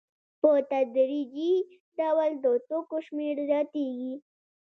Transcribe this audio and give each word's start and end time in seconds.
په 0.41 0.51
تدریجي 0.71 1.53
ډول 1.97 2.31
د 2.43 2.45
توکو 2.67 2.97
شمېر 3.07 3.35
زیاتېږي 3.49 4.13